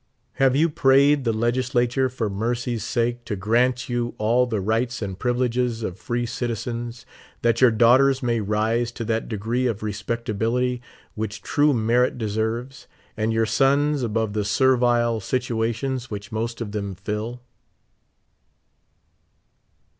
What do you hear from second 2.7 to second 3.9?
sake to grant